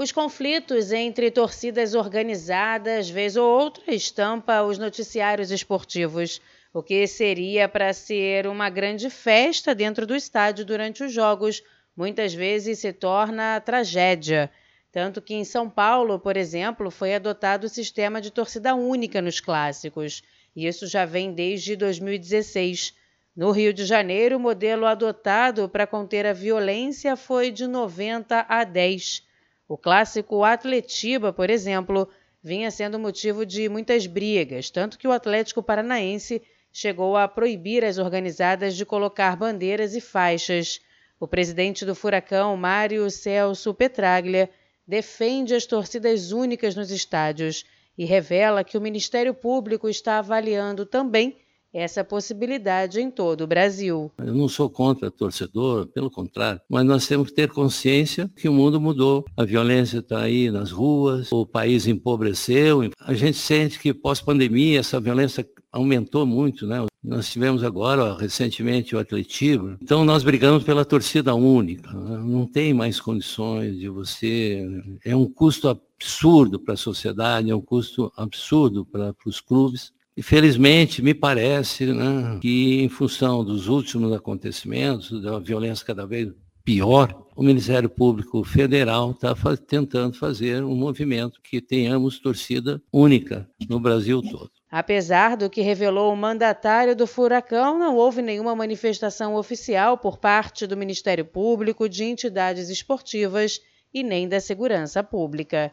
[0.00, 6.40] Os conflitos entre torcidas organizadas, vez ou outra, estampa os noticiários esportivos.
[6.72, 11.64] O que seria para ser uma grande festa dentro do estádio durante os jogos,
[11.96, 14.48] muitas vezes se torna tragédia.
[14.92, 19.40] Tanto que em São Paulo, por exemplo, foi adotado o sistema de torcida única nos
[19.40, 20.22] clássicos.
[20.54, 22.94] E isso já vem desde 2016.
[23.34, 28.62] No Rio de Janeiro, o modelo adotado para conter a violência foi de 90 a
[28.62, 29.26] 10.
[29.68, 32.08] O clássico Atletiba, por exemplo,
[32.42, 36.40] vinha sendo motivo de muitas brigas, tanto que o Atlético Paranaense
[36.72, 40.80] chegou a proibir as organizadas de colocar bandeiras e faixas.
[41.20, 44.48] O presidente do Furacão, Mário Celso Petraglia,
[44.86, 47.66] defende as torcidas únicas nos estádios
[47.98, 51.36] e revela que o Ministério Público está avaliando também
[51.72, 54.10] essa possibilidade em todo o Brasil.
[54.18, 58.52] Eu não sou contra torcedor, pelo contrário, mas nós temos que ter consciência que o
[58.52, 59.24] mundo mudou.
[59.36, 62.90] A violência está aí nas ruas, o país empobreceu.
[63.00, 66.86] A gente sente que pós-pandemia essa violência aumentou muito, né?
[67.02, 69.76] Nós tivemos agora, recentemente, o atletismo.
[69.80, 71.92] Então, nós brigamos pela torcida única.
[71.92, 72.18] Né?
[72.18, 74.66] Não tem mais condições de você...
[75.04, 79.92] É um custo absurdo para a sociedade, é um custo absurdo para os clubes.
[80.18, 86.28] Infelizmente, me parece né, que, em função dos últimos acontecimentos, da violência cada vez
[86.64, 93.78] pior, o Ministério Público Federal está tentando fazer um movimento que tenhamos torcida única no
[93.78, 94.50] Brasil todo.
[94.68, 100.66] Apesar do que revelou o mandatário do Furacão, não houve nenhuma manifestação oficial por parte
[100.66, 103.60] do Ministério Público, de entidades esportivas
[103.94, 105.72] e nem da segurança pública.